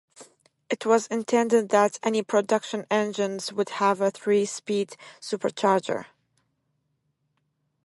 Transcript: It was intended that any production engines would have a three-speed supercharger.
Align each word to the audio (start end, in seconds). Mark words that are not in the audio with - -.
It 0.67 0.83
was 0.83 1.05
intended 1.05 1.69
that 1.69 1.99
any 2.01 2.23
production 2.23 2.87
engines 2.89 3.53
would 3.53 3.69
have 3.69 4.01
a 4.01 4.09
three-speed 4.09 4.97
supercharger. 5.19 6.05